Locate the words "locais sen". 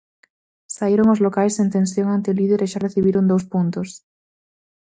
1.25-1.67